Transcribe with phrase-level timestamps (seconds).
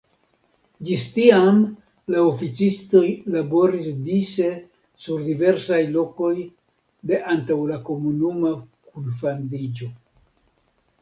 [0.85, 1.59] Ĝis tiam
[2.13, 3.03] la oficistoj
[3.35, 4.49] laboris dise
[5.05, 6.33] sur diversaj lokoj
[7.13, 8.59] de antaŭ la komunuma
[8.91, 9.95] kunfandiĝo.